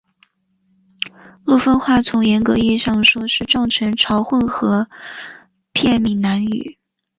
[1.43, 4.87] 陆丰话从严格意义上来说是漳泉潮混合
[5.75, 6.79] 片闽南语。